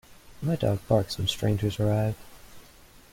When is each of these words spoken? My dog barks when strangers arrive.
My 0.41 0.55
dog 0.55 0.79
barks 0.87 1.19
when 1.19 1.27
strangers 1.27 1.79
arrive. 1.79 2.15